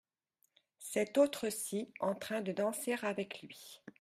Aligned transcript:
Cette 0.79 1.19
autre-ci 1.19 1.93
en 1.99 2.15
train 2.15 2.41
de 2.41 2.51
danser 2.51 2.95
avec 3.03 3.43
lui! 3.43 3.83